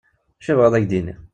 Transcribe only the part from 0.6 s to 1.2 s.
ad ak-d-iniɣ?